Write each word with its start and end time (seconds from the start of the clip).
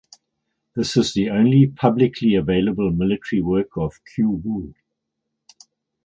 This 0.75 0.97
is 0.97 1.13
the 1.13 1.29
only 1.29 1.67
publicly 1.67 2.33
available 2.33 2.89
military 2.89 3.43
work 3.43 3.77
of 3.77 3.99
Qu 4.15 4.27
Wu. 4.43 4.73